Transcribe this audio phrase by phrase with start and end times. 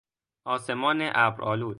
[0.45, 1.69] آسمان ابرآلود